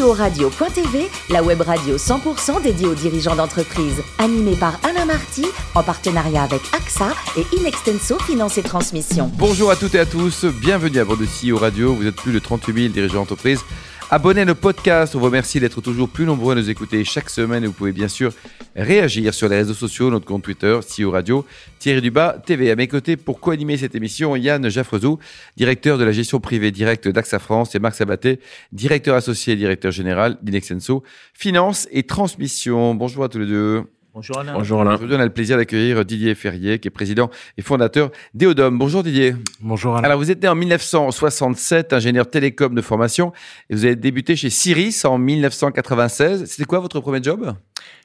[0.00, 4.02] CEO-radio.tv, la web radio 100% dédiée aux dirigeants d'entreprise.
[4.18, 9.30] Animée par Alain Marty, en partenariat avec AXA et Inextenso Finance et Transmission.
[9.36, 11.94] Bonjour à toutes et à tous, bienvenue à bord de CEO Radio.
[11.94, 13.60] Vous êtes plus de 38 000 dirigeants d'entreprise.
[14.12, 17.62] Abonnez nos podcasts, on vous remercie d'être toujours plus nombreux à nous écouter chaque semaine
[17.62, 18.32] et vous pouvez bien sûr
[18.74, 21.46] réagir sur les réseaux sociaux, notre compte Twitter, CEO Radio,
[21.78, 22.72] Thierry Dubas, TV.
[22.72, 25.20] À mes côtés, pour co-animer cette émission, Yann Jaffrezou,
[25.56, 28.40] directeur de la gestion privée directe d'AXA France et Marc Sabaté,
[28.72, 32.96] directeur associé et directeur général d'Inexenso, finance et transmission.
[32.96, 33.84] Bonjour à tous les deux.
[34.12, 34.54] Bonjour Alain.
[34.54, 34.94] Bonjour Alain.
[34.94, 38.76] Aujourd'hui, on a le plaisir d'accueillir Didier Ferrier, qui est président et fondateur d'Eodom.
[38.76, 39.36] Bonjour Didier.
[39.60, 40.04] Bonjour Alain.
[40.04, 43.32] Alors, vous êtes né en 1967, ingénieur télécom de formation,
[43.68, 46.44] et vous avez débuté chez Ciris en 1996.
[46.46, 47.54] C'était quoi votre premier job?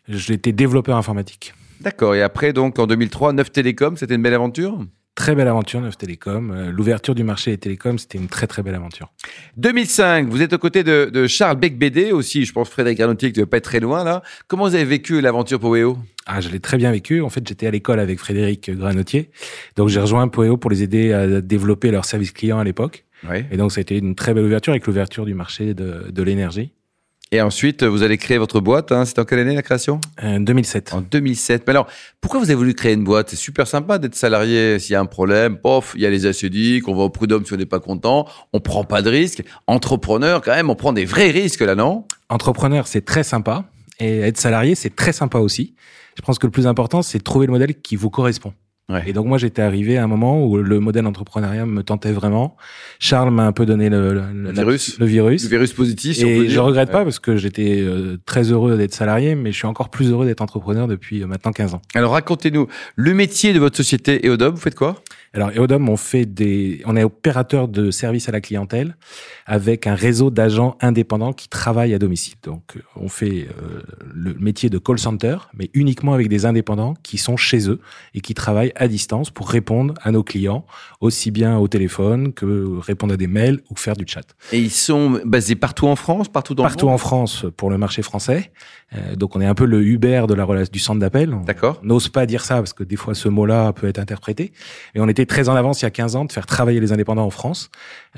[0.07, 1.55] J'étais développeur informatique.
[1.81, 2.13] D'accord.
[2.13, 4.77] Et après, donc, en 2003, Neuf Télécom, c'était une belle aventure?
[5.15, 6.51] Très belle aventure, Neuf Télécom.
[6.51, 9.13] Euh, L'ouverture du marché des télécoms, c'était une très très belle aventure.
[9.55, 13.39] 2005, vous êtes aux côtés de, de Charles Becbédé, aussi, je pense Frédéric Arnauty, qui
[13.39, 14.23] ne pas être très loin là.
[14.47, 17.21] Comment vous avez vécu l'aventure Poéo ah, je l'ai très bien vécu.
[17.21, 19.29] En fait, j'étais à l'école avec Frédéric Granotier.
[19.75, 23.05] Donc, j'ai rejoint Poéo pour les aider à développer leur service client à l'époque.
[23.29, 23.45] Oui.
[23.51, 26.23] Et donc, ça a été une très belle ouverture avec l'ouverture du marché de, de
[26.23, 26.71] l'énergie.
[27.31, 28.91] Et ensuite, vous allez créer votre boîte.
[28.91, 29.03] Hein.
[29.03, 29.99] C'est en quelle année la création?
[30.21, 30.93] En 2007.
[30.93, 31.63] En 2007.
[31.65, 31.87] Mais alors,
[32.21, 33.31] pourquoi vous avez voulu créer une boîte?
[33.31, 34.77] C'est super sympa d'être salarié.
[34.79, 37.45] S'il y a un problème, pof, il y a les assédiques, on va au prud'homme
[37.45, 39.43] si on n'est pas content, on prend pas de risques.
[39.67, 42.05] Entrepreneur, quand même, on prend des vrais risques là, non?
[42.29, 43.65] Entrepreneur, c'est très sympa.
[43.99, 45.73] Et être salarié, c'est très sympa aussi.
[46.17, 48.53] Je pense que le plus important, c'est de trouver le modèle qui vous correspond.
[48.87, 49.01] Ouais.
[49.07, 52.55] Et donc moi j'étais arrivé à un moment où le modèle entrepreneuriat me tentait vraiment.
[52.99, 54.99] Charles m'a un peu donné le, le, Le la- virus.
[54.99, 55.43] le virus.
[55.43, 56.49] Le virus positif, Et dire.
[56.51, 56.93] je regrette Ouais.
[56.93, 60.27] pas parce que j'étais euh, très heureux d'être salarié, mais je suis encore plus heureux
[60.27, 61.81] d'être entrepreneur depuis euh, maintenant 15 ans.
[61.95, 64.51] Alors, racontez-nous le métier de votre société Eodom.
[64.51, 65.01] Vous faites quoi?
[65.35, 68.95] Alors Eodom, on fait des, on est opérateur de services à la clientèle
[69.45, 72.35] avec un réseau d'agents indépendants qui travaillent à domicile.
[72.41, 73.81] Donc euh, on fait euh,
[74.13, 77.81] le métier de call center, mais uniquement avec des indépendants qui sont chez eux
[78.13, 80.65] et qui travaillent à distance pour répondre à nos clients,
[81.01, 84.35] aussi bien au téléphone que répondre à des mails ou faire du chat.
[84.53, 87.69] Et ils sont basés partout en France, partout dans Partout le en monde France pour
[87.69, 88.53] le marché français.
[88.93, 91.35] Euh, donc on est un peu le Uber de la relation du centre d'appel.
[91.45, 91.81] D'accord.
[91.83, 94.53] on n'ose pas dire ça parce que des fois ce mot-là peut être interprété.
[94.93, 96.91] Et on était très en avance il y a 15 ans de faire travailler les
[96.91, 97.69] indépendants en France.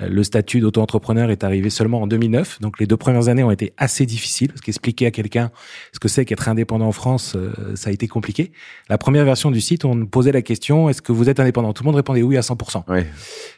[0.02, 2.62] Euh, le statut d'auto-entrepreneur est arrivé seulement en 2009.
[2.62, 5.52] Donc les deux premières années ont été assez difficiles parce qu'expliquer à quelqu'un
[5.94, 8.52] ce que c'est qu'être indépendant en France, euh, ça a été compliqué.
[8.90, 11.74] La première version du site, on posait la question est-ce que vous êtes indépendant?
[11.74, 12.84] Tout le monde répondait oui à 100%.
[12.88, 13.00] Oui.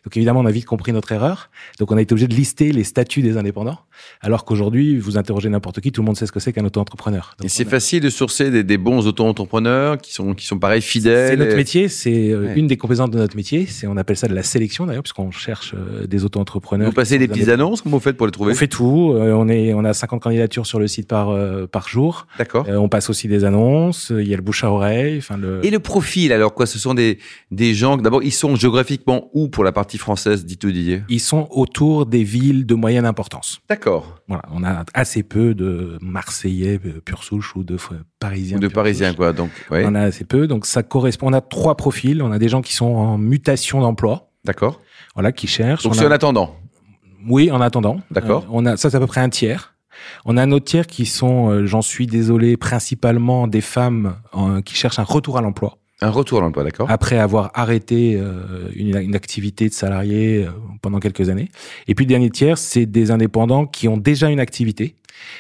[0.06, 1.50] Donc évidemment, on a vite compris notre erreur.
[1.80, 3.80] Donc on a été obligé de lister les statuts des indépendants.
[4.22, 7.36] Alors qu'aujourd'hui, vous interrogez n'importe qui, tout le monde sait ce que c'est qu'un auto-entrepreneur.
[7.44, 10.82] Et c'est a- facile de sourcer des, des bons auto-entrepreneurs qui sont, qui sont pareils,
[10.82, 11.32] fidèles.
[11.32, 12.54] C'est notre et- métier, c'est euh, Ouais.
[12.56, 13.39] une des composantes de notre métier.
[13.44, 16.88] C'est on appelle ça de la sélection d'ailleurs, puisqu'on cherche euh, des auto-entrepreneurs.
[16.90, 19.14] Vous passez des petites annonces, comment vous faites pour les trouver On fait tout.
[19.16, 22.28] euh, on est, on a 50 candidatures sur le site par euh, par jour.
[22.38, 22.66] D'accord.
[22.70, 24.12] On passe aussi des annonces.
[24.16, 25.18] Il y a le bouche à oreille.
[25.20, 25.66] Enfin le.
[25.66, 27.20] Et le profil, alors quoi Ce sont des,
[27.52, 31.48] des gens, d'abord, ils sont géographiquement où pour la partie française, dites-vous Didier Ils sont
[31.52, 33.60] autour des villes de moyenne importance.
[33.70, 34.20] D'accord.
[34.28, 37.78] Voilà, on a assez peu de Marseillais pure souche ou de
[38.20, 38.58] Parisiens.
[38.58, 39.18] Ou de Parisiens, souche.
[39.18, 39.34] quoi.
[39.34, 39.84] Donc, ouais.
[39.86, 41.28] On a assez peu, donc ça correspond.
[41.30, 42.22] On a trois profils.
[42.22, 44.80] On a des gens qui sont en mutation d'emploi, D'accord.
[45.14, 45.84] voilà, qui cherchent.
[45.84, 46.56] Donc, On c'est a- en attendant.
[47.28, 48.00] Oui, en attendant.
[48.12, 48.44] D'accord.
[48.44, 49.76] Euh, on a ça, c'est à peu près un tiers.
[50.26, 54.16] On a un autre tiers qui sont, euh, j'en suis désolé, principalement des femmes
[54.66, 58.70] qui cherchent un retour à l'emploi Un retour à l'emploi, d'accord après avoir arrêté euh,
[58.74, 61.50] une, une activité de salarié euh, pendant quelques années.
[61.90, 64.96] Et puis le dernier tiers, c'est des indépendants qui ont déjà une activité,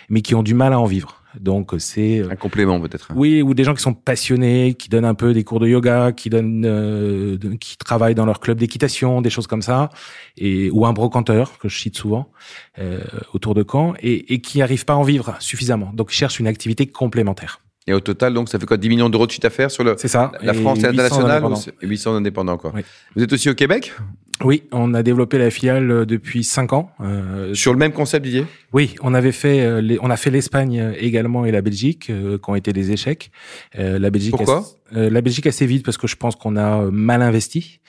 [0.09, 1.18] mais qui ont du mal à en vivre.
[1.39, 3.09] Donc c'est euh, Un complément, peut-être.
[3.15, 6.11] oui, ou des gens qui sont passionnés, qui donnent un peu des cours de yoga,
[6.11, 9.89] qui donnent, euh, qui travaillent dans leur club d'équitation, des choses comme ça,
[10.37, 12.31] et ou un brocanteur que je cite souvent
[12.79, 12.99] euh,
[13.33, 15.91] autour de Caen, et, et qui n'arrivent pas à en vivre suffisamment.
[15.93, 17.61] Donc ils cherchent une activité complémentaire.
[17.87, 19.95] Et au total, donc, ça fait quoi 10 millions d'euros de chiffre d'affaires sur le,
[19.97, 20.31] C'est ça.
[20.43, 21.55] la France et 800 l'international ou indépendants.
[21.55, 22.71] c'est- 800 indépendants, quoi.
[22.75, 22.81] Oui.
[23.15, 23.93] Vous êtes aussi au Québec?
[24.43, 26.91] Oui, on a développé la filiale euh, depuis cinq ans.
[27.01, 28.45] Euh, Sur le même concept, Didier?
[28.71, 32.37] Oui, on avait fait, euh, les- on a fait l'Espagne également et la Belgique, euh,
[32.37, 33.31] qui ont été des échecs.
[33.77, 34.31] Euh, la Belgique.
[34.31, 34.65] Pourquoi?
[34.91, 37.79] La Belgique assez vite parce que je pense qu'on a mal investi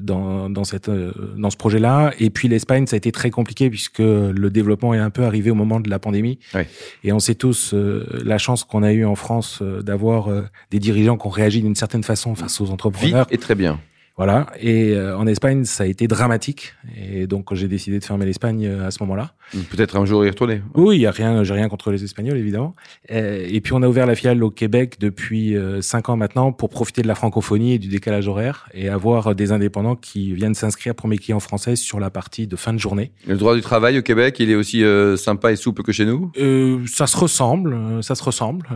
[0.00, 2.12] dans dans cette dans ce projet-là.
[2.20, 5.50] Et puis l'Espagne, ça a été très compliqué puisque le développement est un peu arrivé
[5.50, 6.38] au moment de la pandémie.
[6.54, 6.62] Oui.
[7.02, 10.28] Et on sait tous la chance qu'on a eu en France d'avoir
[10.70, 13.26] des dirigeants qui ont réagi d'une certaine façon face aux Vite entrepreneurs.
[13.30, 13.80] et très bien.
[14.18, 14.48] Voilà.
[14.60, 16.74] Et euh, en Espagne, ça a été dramatique.
[17.00, 19.32] Et donc, j'ai décidé de fermer l'Espagne euh, à ce moment-là.
[19.70, 20.60] Peut-être un jour y retourner.
[20.74, 22.74] Oui, il y a rien, j'ai rien contre les Espagnols, évidemment.
[23.12, 26.68] Euh, et puis, on a ouvert la filiale au Québec depuis cinq ans maintenant pour
[26.68, 30.96] profiter de la francophonie et du décalage horaire et avoir des indépendants qui viennent s'inscrire
[30.96, 33.12] pour mes clients français sur la partie de fin de journée.
[33.26, 34.82] Le droit du travail au Québec, il est aussi
[35.16, 36.32] sympa et souple que chez nous?
[36.38, 38.66] Euh, Ça se ressemble, ça se ressemble.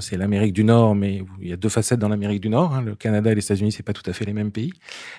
[0.00, 2.74] c'est l'Amérique du Nord, mais il y a deux facettes dans l'Amérique du Nord.
[2.74, 2.82] Hein.
[2.82, 4.73] Le Canada et les États-Unis, c'est pas tout à fait les mêmes pays.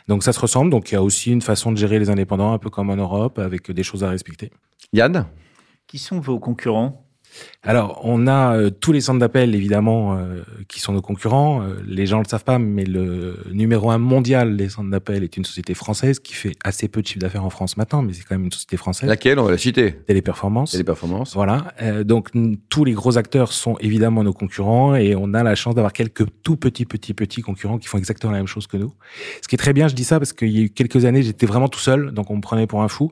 [0.07, 0.71] Donc ça se ressemble.
[0.71, 2.95] Donc il y a aussi une façon de gérer les indépendants, un peu comme en
[2.95, 4.51] Europe, avec des choses à respecter.
[4.93, 5.27] Yann?
[5.87, 7.04] Qui sont vos concurrents?
[7.65, 11.63] Alors, on a euh, tous les centres d'appel, évidemment, euh, qui sont nos concurrents.
[11.63, 15.23] Euh, les gens ne le savent pas, mais le numéro un mondial des centres d'appel
[15.23, 18.13] est une société française qui fait assez peu de chiffre d'affaires en France maintenant, mais
[18.13, 19.09] c'est quand même une société française.
[19.09, 19.39] Laquelle?
[19.39, 19.93] On va la citer.
[19.93, 20.71] Téléperformance.
[20.71, 21.33] Téléperformance.
[21.33, 21.73] Voilà.
[22.03, 22.29] donc,
[22.69, 26.25] tous les gros acteurs sont évidemment nos concurrents et on a la chance d'avoir quelques
[26.43, 28.93] tout petits, petits, petits concurrents qui font exactement la même chose que nous.
[29.41, 31.23] Ce qui est très bien, je dis ça parce qu'il y a eu quelques années,
[31.23, 33.11] j'étais vraiment tout seul, donc on me prenait pour un fou.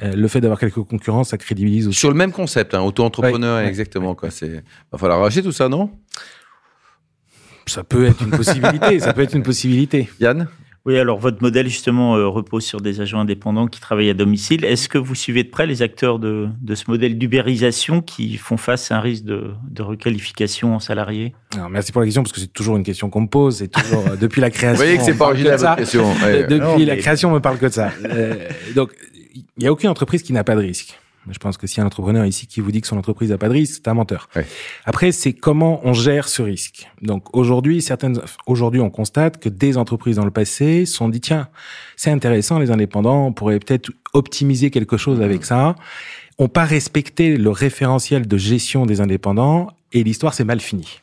[0.00, 1.98] le fait d'avoir quelques concurrents, ça crédibilise aussi.
[1.98, 4.14] Sur le même concept, hein, auto-entrepreneur exactement.
[4.14, 4.30] Quoi.
[4.30, 4.62] C'est,
[4.92, 5.90] va falloir arracher tout ça, non?
[7.66, 8.98] Ça peut être une possibilité.
[9.00, 10.08] ça peut être une possibilité.
[10.20, 10.48] Yann?
[10.86, 14.64] Oui, alors votre modèle justement euh, repose sur des agents indépendants qui travaillent à domicile.
[14.64, 18.56] Est-ce que vous suivez de près les acteurs de, de ce modèle d'ubérisation qui font
[18.56, 22.32] face à un risque de, de requalification en salariés alors, Merci pour la question parce
[22.32, 23.56] que c'est toujours une question qu'on me pose.
[23.58, 24.78] C'est toujours euh, depuis la création.
[24.78, 26.06] Vous voyez que c'est pas original votre question.
[26.48, 27.90] Depuis la création, on me parle que de ça.
[28.06, 28.92] Euh, donc,
[29.34, 30.98] il n'y a aucune entreprise qui n'a pas de risque.
[31.30, 33.30] Je pense que s'il y a un entrepreneur ici qui vous dit que son entreprise
[33.30, 34.28] n'a pas de risque, c'est un menteur.
[34.84, 36.88] Après, c'est comment on gère ce risque.
[37.02, 41.48] Donc aujourd'hui, certaines, aujourd'hui, on constate que des entreprises dans le passé sont dit tiens,
[41.96, 45.74] c'est intéressant, les indépendants, on pourrait peut-être optimiser quelque chose avec ça.
[46.38, 51.00] On pas respecté le référentiel de gestion des indépendants et l'histoire s'est mal finie.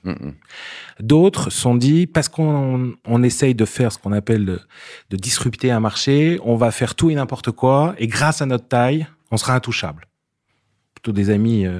[0.99, 4.61] D'autres sont dit parce qu'on on essaye de faire ce qu'on appelle de,
[5.09, 8.67] de disrupter un marché, on va faire tout et n'importe quoi et grâce à notre
[8.67, 10.07] taille, on sera intouchable
[11.13, 11.79] des amis euh,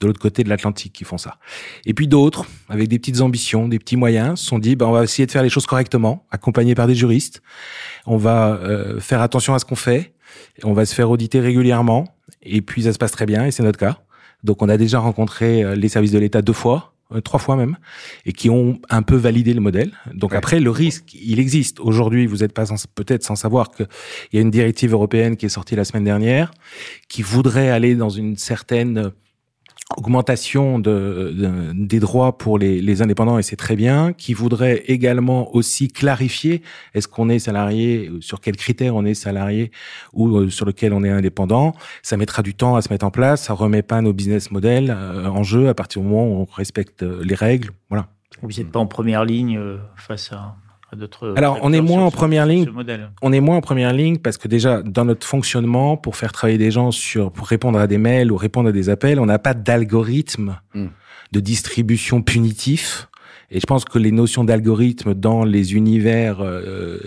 [0.00, 1.38] de l'autre côté de l'Atlantique qui font ça.
[1.84, 4.92] Et puis d'autres, avec des petites ambitions, des petits moyens, se sont dit, ben, on
[4.92, 7.42] va essayer de faire les choses correctement, accompagnés par des juristes.
[8.06, 10.14] On va euh, faire attention à ce qu'on fait.
[10.62, 12.16] On va se faire auditer régulièrement.
[12.42, 13.98] Et puis ça se passe très bien, et c'est notre cas.
[14.44, 16.95] Donc on a déjà rencontré euh, les services de l'État deux fois.
[17.14, 17.76] Euh, trois fois même,
[18.24, 19.92] et qui ont un peu validé le modèle.
[20.12, 21.78] Donc après, le risque, il existe.
[21.78, 22.64] Aujourd'hui, vous n'êtes pas
[22.96, 23.86] peut-être sans savoir qu'il
[24.32, 26.50] y a une directive européenne qui est sortie la semaine dernière,
[27.08, 29.12] qui voudrait aller dans une certaine
[29.96, 35.54] augmentation de, des droits pour les, les indépendants et c'est très bien, qui voudrait également
[35.54, 36.62] aussi clarifier
[36.94, 39.70] est-ce qu'on est salarié, sur quels critères on est salarié
[40.12, 41.72] ou euh, sur lequel on est indépendant.
[42.02, 44.90] Ça mettra du temps à se mettre en place, ça remet pas nos business models
[44.90, 47.70] euh, en jeu à partir du moment où on respecte euh, les règles.
[47.88, 48.08] Voilà.
[48.42, 49.58] Vous n'êtes pas en première ligne
[49.96, 50.56] face à
[51.36, 52.70] alors, on est moins en première ligne.
[53.22, 56.58] On est moins en première ligne parce que déjà dans notre fonctionnement, pour faire travailler
[56.58, 59.38] des gens sur, pour répondre à des mails ou répondre à des appels, on n'a
[59.38, 60.86] pas d'algorithme hmm.
[61.32, 63.08] de distribution punitif.
[63.50, 66.98] Et je pense que les notions d'algorithme dans les univers euh,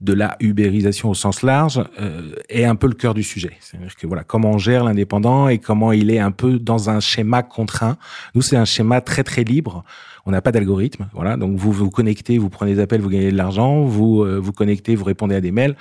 [0.00, 3.56] de la ubérisation au sens large euh, est un peu le cœur du sujet.
[3.60, 7.00] C'est-à-dire que voilà, comment on gère l'indépendant et comment il est un peu dans un
[7.00, 7.96] schéma contraint.
[8.34, 9.82] Nous, c'est un schéma très très libre
[10.28, 11.08] on n'a pas d'algorithme.
[11.14, 13.84] Voilà, donc vous vous connectez, vous prenez des appels, vous gagnez de l'argent.
[13.84, 15.74] Vous euh, vous connectez, vous répondez à des mails.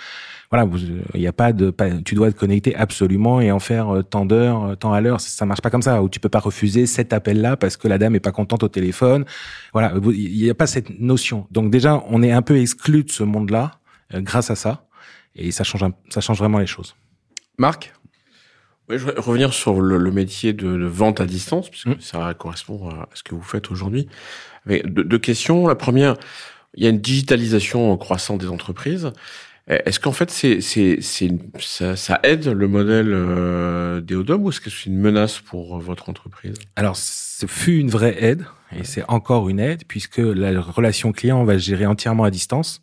[0.50, 0.66] Voilà,
[1.14, 4.26] il n'y a pas de, tu dois te connecter absolument et en faire euh, tant
[4.26, 5.20] d'heures, euh, tant à l'heure.
[5.20, 6.02] Ça marche pas comme ça.
[6.02, 8.70] Ou tu peux pas refuser cet appel-là parce que la dame est pas contente au
[8.70, 9.26] téléphone.
[9.74, 11.46] Voilà, il n'y a pas cette notion.
[11.52, 13.72] Donc déjà, on est un peu exclu de ce monde-là
[14.14, 14.86] grâce à ça,
[15.36, 16.96] et ça change, ça change vraiment les choses.
[17.58, 17.94] Marc?
[18.90, 22.00] Je voudrais revenir sur le, métier de, vente à distance, puisque mmh.
[22.00, 24.08] ça correspond à ce que vous faites aujourd'hui.
[24.66, 25.68] Avec deux, questions.
[25.68, 26.16] La première,
[26.76, 29.12] il y a une digitalisation croissante des entreprises.
[29.68, 34.62] Est-ce qu'en fait, c'est, c'est, c'est ça, ça, aide le modèle euh, d'Eodom ou est-ce
[34.62, 36.56] que c'est une menace pour votre entreprise?
[36.78, 41.42] Alors, ce fut une vraie aide et c'est encore une aide puisque la relation client
[41.42, 42.82] on va gérer entièrement à distance.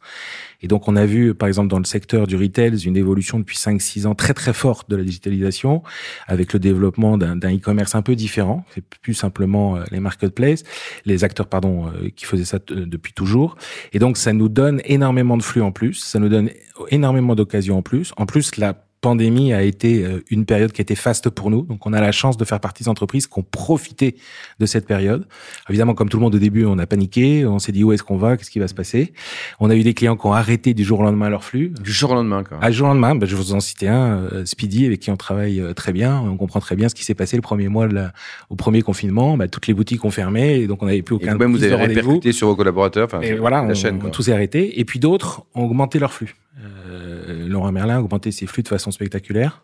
[0.65, 3.59] Et donc, on a vu, par exemple, dans le secteur du retail, une évolution depuis
[3.59, 5.83] 5-6 ans très, très forte de la digitalisation
[6.27, 8.65] avec le développement d'un e-commerce un peu différent.
[8.75, 10.65] C'est plus simplement euh, les marketplaces,
[11.05, 13.57] les acteurs, pardon, euh, qui faisaient ça euh, depuis toujours.
[13.93, 16.03] Et donc, ça nous donne énormément de flux en plus.
[16.03, 16.49] Ça nous donne
[16.89, 18.15] énormément d'occasions en plus.
[18.17, 21.63] En plus, la pandémie a été euh, une période qui a été faste pour nous.
[21.63, 24.17] Donc, on a la chance de faire partie des entreprises qui ont profité
[24.61, 25.27] de cette période.
[25.69, 28.03] Évidemment, comme tout le monde au début, on a paniqué, on s'est dit où est-ce
[28.03, 29.13] qu'on va, qu'est-ce qui va se passer?
[29.61, 31.69] On a eu des clients qui ont arrêté du jour au lendemain leur flux.
[31.83, 32.59] Du jour au lendemain, quoi.
[32.63, 35.11] Ah, du jour au lendemain, ben, je vous en citer un, euh, Speedy, avec qui
[35.11, 36.19] on travaille euh, très bien.
[36.21, 38.13] On comprend très bien ce qui s'est passé le premier mois de la,
[38.49, 39.37] au premier confinement.
[39.37, 41.63] Ben, toutes les boutiques ont fermé, et donc on n'avait plus aucun Et même vous
[41.63, 44.09] avez répercuté sur vos collaborateurs, enfin, Et voilà, la on, chaîne, quoi.
[44.09, 44.81] tout s'est arrêté.
[44.81, 46.37] Et puis d'autres ont augmenté leur flux.
[46.63, 47.24] Euh,
[47.55, 49.63] Laurent Merlin a augmenté ses flux de façon spectaculaire.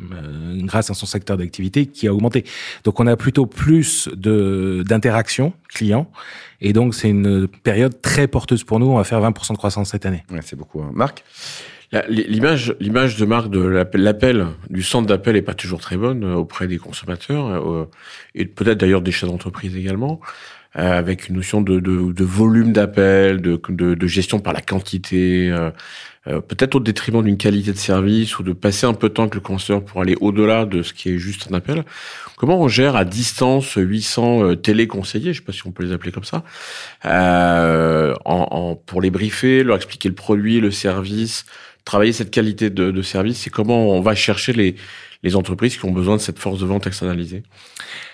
[0.00, 2.44] euh, grâce à son secteur d'activité qui a augmenté.
[2.84, 6.10] Donc on a plutôt plus de d'interactions clients
[6.60, 8.88] et donc c'est une période très porteuse pour nous.
[8.90, 10.22] On va faire 20% de croissance cette année.
[10.30, 10.82] Ouais, c'est beaucoup.
[10.82, 10.90] hein.
[10.92, 11.24] Marc?
[12.08, 13.60] L'image, l'image de marque de
[13.94, 17.88] l'appel, du centre d'appel est pas toujours très bonne euh, auprès des consommateurs euh,
[18.34, 20.20] et peut-être d'ailleurs des chefs d'entreprise également,
[20.76, 25.50] avec une notion de, de, de volume d'appel, de, de, de gestion par la quantité,
[25.50, 25.70] euh,
[26.28, 29.22] euh, peut-être au détriment d'une qualité de service ou de passer un peu de temps
[29.22, 31.84] avec le consommateur pour aller au-delà de ce qui est juste un appel.
[32.36, 35.92] Comment on gère à distance 800 euh, téléconseillers, je sais pas si on peut les
[35.92, 36.42] appeler comme ça,
[37.04, 41.44] euh, en, en- pour les briefer, leur expliquer le produit, le service,
[41.86, 44.74] travailler cette qualité de, de service et comment on va chercher les,
[45.22, 47.42] les entreprises qui ont besoin de cette force de vente externalisée.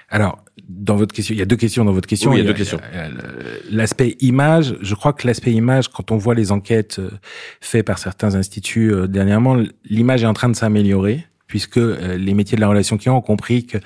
[0.09, 2.31] Alors, dans votre question, il y a deux questions dans votre question.
[2.31, 2.79] Oui, il y a deux questions.
[2.93, 6.52] il y a le- L'aspect image, je crois que l'aspect image, quand on voit les
[6.52, 7.11] enquêtes euh,
[7.62, 9.57] faites par certains instituts euh, dernièrement,
[9.88, 13.21] l'image est en train de s'améliorer puisque euh, les métiers de la relation client ont
[13.21, 13.76] compris que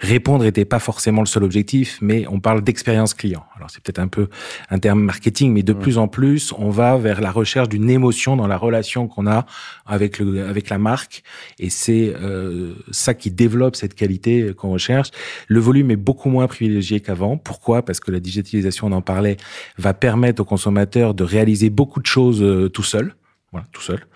[0.00, 3.44] répondre n'était pas forcément le seul objectif, mais on parle d'expérience client.
[3.56, 4.28] Alors c'est peut-être un peu
[4.70, 8.36] un terme marketing, mais de plus en plus, on va vers la recherche d'une émotion
[8.36, 9.44] dans la relation qu'on a
[9.84, 11.22] avec le avec la marque,
[11.58, 15.10] et c'est euh, ça qui développe cette qualité qu'on recherche.
[15.46, 17.36] Le volume est beaucoup moins privilégié qu'avant.
[17.36, 17.84] Pourquoi?
[17.84, 19.36] Parce que la digitalisation, on en parlait,
[19.76, 23.14] va permettre aux consommateurs de réaliser beaucoup de choses euh, tout seul.
[23.52, 24.06] Voilà, tout seul.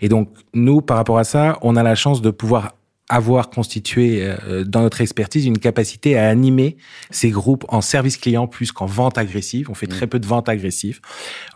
[0.00, 2.74] Et donc, nous, par rapport à ça, on a la chance de pouvoir
[3.10, 6.78] avoir constitué euh, dans notre expertise une capacité à animer
[7.10, 9.70] ces groupes en service client plus qu'en vente agressive.
[9.70, 11.00] On fait très peu de vente agressive.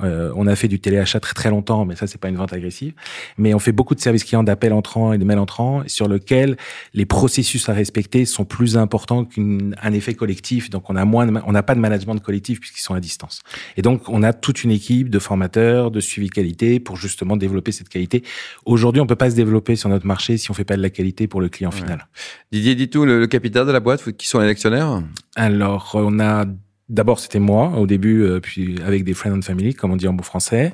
[0.03, 2.53] Euh, on a fait du téléachat très très longtemps, mais ça c'est pas une vente
[2.53, 2.93] agressive.
[3.39, 6.59] Mais on fait beaucoup de services clients d'appels entrants et de mails entrants sur lequel
[6.93, 10.69] les processus à respecter sont plus importants qu'un effet collectif.
[10.69, 13.41] Donc on a moins, de on n'a pas de management collectif puisqu'ils sont à distance.
[13.79, 17.73] Et donc on a toute une équipe de formateurs, de suivi qualité pour justement développer
[17.73, 18.23] cette qualité.
[18.67, 20.91] Aujourd'hui, on peut pas se développer sur notre marché si on fait pas de la
[20.91, 22.07] qualité pour le client final.
[22.53, 25.03] Didier Ditou, le, le capital de la boîte, qui sont les actionnaires?
[25.37, 26.45] Alors, on a
[26.89, 30.09] d'abord c'était moi au début, euh, puis avec des friends and family, comme on dit
[30.09, 30.73] en bon français.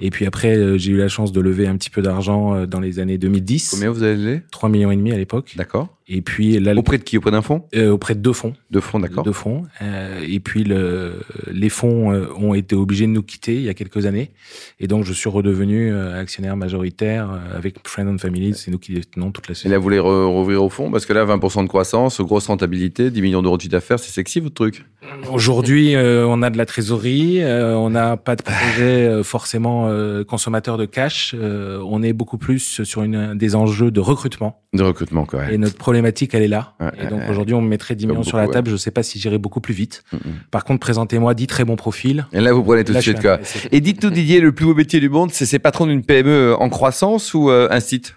[0.00, 2.66] Et puis après, euh, j'ai eu la chance de lever un petit peu d'argent euh,
[2.66, 3.70] dans les années 2010.
[3.70, 4.42] Combien vous avez levé?
[4.50, 5.52] 3 millions et demi à l'époque.
[5.56, 5.96] D'accord.
[6.14, 7.16] Et puis là, Auprès de qui?
[7.16, 8.52] Auprès d'un fonds euh, auprès de deux fonds.
[8.70, 9.24] De fonds, d'accord.
[9.24, 9.62] Deux fonds.
[9.80, 11.14] Euh, et puis le,
[11.50, 14.30] les fonds euh, ont été obligés de nous quitter il y a quelques années.
[14.78, 18.52] Et donc je suis redevenu actionnaire majoritaire avec Friends and Family.
[18.54, 19.72] C'est nous qui détenons toute la Et société.
[19.72, 20.90] là, vous voulez rouvrir au fond?
[20.90, 24.12] Parce que là, 20% de croissance, grosse rentabilité, 10 millions d'euros de chiffre d'affaires, c'est
[24.12, 24.84] sexy votre truc?
[25.32, 29.88] Aujourd'hui, euh, on a de la trésorerie, on n'a pas de projet forcément
[30.28, 31.34] consommateur de cash.
[31.34, 34.62] on est beaucoup plus sur une, des enjeux de recrutement.
[34.74, 35.50] De recrutement, quoi.
[35.50, 36.74] Et notre problématique, elle est là.
[36.80, 38.68] Ouais, et donc ouais, aujourd'hui, on me mettrait 10 Comme millions sur la table.
[38.68, 40.02] Je ne sais pas si j'irai beaucoup plus vite.
[40.12, 40.20] Mhm.
[40.50, 42.26] Par contre, présentez-moi 10 très bons profils.
[42.32, 43.38] Et là, vous prenez tout de suite, quoi.
[43.70, 47.34] Et dites-nous, Didier, le plus beau métier du monde, c'est patron d'une PME en croissance
[47.34, 48.16] ou euh, un site?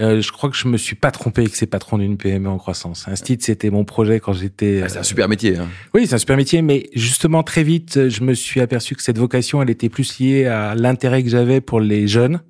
[0.00, 2.58] Euh, je crois que je me suis pas trompé avec ces patrons d'une PME en
[2.58, 3.06] croissance.
[3.06, 4.80] Instit, c'était mon projet quand j'étais.
[4.82, 5.56] Ah, C'est un super métier.
[5.56, 5.68] Hein.
[5.94, 9.18] Oui, c'est un super métier, mais justement très vite, je me suis aperçu que cette
[9.18, 12.40] vocation, elle était plus liée à l'intérêt que j'avais pour les jeunes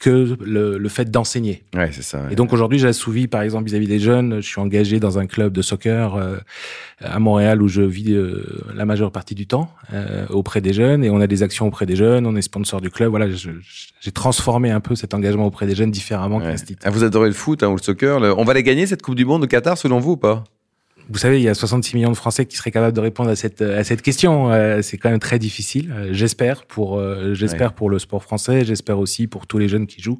[0.00, 1.62] que le, le fait d'enseigner.
[1.74, 2.22] Ouais, c'est ça.
[2.24, 2.32] ouais.
[2.32, 4.36] Et donc aujourd'hui, j'assouvis, par exemple, vis-à-vis des jeunes.
[4.36, 6.36] Je suis engagé dans un club de soccer euh,
[7.00, 11.04] à Montréal où je vis euh, la majeure partie du temps euh, auprès des jeunes
[11.04, 12.26] et on a des actions auprès des jeunes.
[12.26, 13.10] On est sponsor du club.
[13.10, 16.54] Voilà, j'ai transformé un peu cet engagement auprès des jeunes différemment Ouais.
[16.84, 18.20] Ah, vous adorez le foot hein, ou le soccer.
[18.20, 20.44] le- On va les gagner cette Coupe du Monde au Qatar selon vous ou pas?
[21.10, 23.36] Vous savez, il y a 66 millions de Français qui seraient capables de répondre à
[23.36, 24.50] cette à cette question.
[24.52, 25.92] Euh, c'est quand même très difficile.
[25.94, 28.64] Euh, j'espère pour euh, j'espère pour le sport français.
[28.64, 30.18] J'espère aussi pour tous les jeunes qui jouent.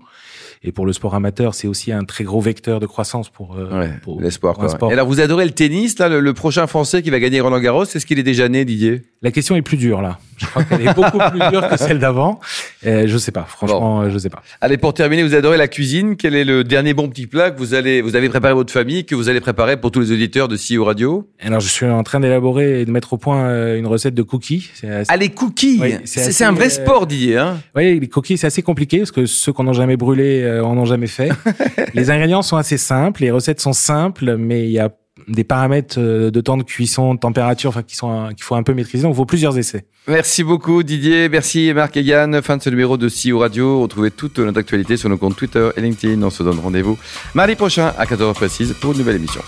[0.63, 3.81] Et pour le sport amateur, c'est aussi un très gros vecteur de croissance pour, euh,
[3.81, 4.55] Ouais, pour- l'espoir.
[4.57, 4.69] quoi.
[4.71, 4.91] sport.
[4.91, 7.61] Et alors, vous adorez le tennis, là, le, le prochain Français qui va gagner Roland
[7.61, 9.03] Garros, est-ce qu'il est déjà né, Didier?
[9.25, 10.19] La question est plus dure là.
[10.37, 12.41] Je crois qu'elle est beaucoup plus dure que celle d'avant.
[12.85, 13.45] Euh, je sais pas.
[13.49, 14.43] Franchement, euh, je sais pas.
[14.61, 16.17] Allez, pour terminer, vous adorez la cuisine.
[16.17, 19.07] Quel est le dernier bon petit plat que vous allez, vous avez préparé votre famille,
[19.07, 21.27] que vous allez préparer pour tous les auditeurs de CEO Radio?
[21.41, 24.23] Alors, je suis en train d'élaborer et de mettre au point euh, une recette de
[24.23, 24.71] cookies.
[24.83, 27.39] Assez- Ah, les cookies Oui, C'est un vrai euh, sport, Didier.
[27.39, 30.63] Hein Oui, les cookies, c'est assez compliqué parce que ceux qu'on n'a jamais brûlés euh,
[30.63, 31.31] en ont jamais fait.
[31.95, 34.91] les ingrédients sont assez simples, les recettes sont simples, mais il y a
[35.29, 38.63] des paramètres euh, de temps de cuisson, de température, enfin qui sont qu'il faut un
[38.63, 39.03] peu maîtriser.
[39.03, 39.85] Donc, il faut plusieurs essais.
[40.07, 42.43] Merci beaucoup Didier, merci Marc et Yann.
[42.43, 43.81] Fin de ce numéro de CEO Radio.
[43.81, 46.23] Retrouvez toute notre actualité sur nos comptes Twitter et LinkedIn.
[46.23, 46.99] On se donne rendez-vous
[47.35, 49.41] mardi prochain à 14h précise pour une nouvelle émission.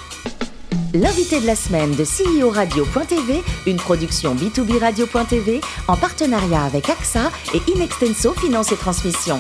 [0.94, 7.30] L'invité de la semaine de CEO Radio.tv, une production B2B Radio.tv en partenariat avec AXA
[7.52, 9.38] et Inextenso Finance et Transmission.